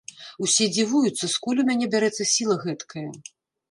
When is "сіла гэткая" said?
2.35-3.09